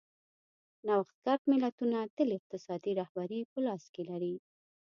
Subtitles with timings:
[0.85, 4.35] نوښتګر ملتونه تل اقتصادي رهبري په لاس کې لري.